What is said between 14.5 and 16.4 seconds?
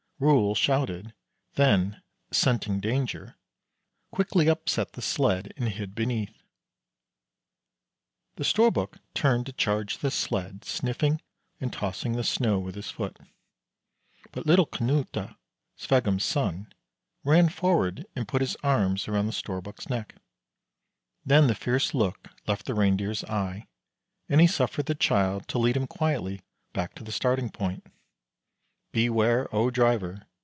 Knute, Sveggum's